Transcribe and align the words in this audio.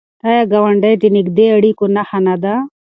آیا 0.27 0.43
ګاونډی 0.51 0.93
د 0.99 1.03
نږدې 1.15 1.45
اړیکو 1.57 1.85
نښه 1.95 2.19
نه 2.25 2.35
ده؟ 2.43 2.53